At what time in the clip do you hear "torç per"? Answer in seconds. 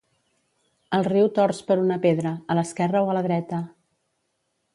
1.35-1.77